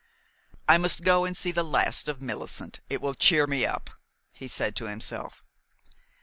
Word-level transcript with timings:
"I 0.67 0.79
must 0.79 1.03
go 1.03 1.25
and 1.25 1.37
see 1.37 1.51
the 1.51 1.61
last 1.61 2.07
of 2.07 2.23
Millicent. 2.23 2.79
It 2.89 3.01
will 3.03 3.13
cheer 3.13 3.45
me 3.45 3.67
up," 3.67 3.91
he 4.33 4.47
said 4.47 4.75
to 4.77 4.87
himself. 4.89 5.43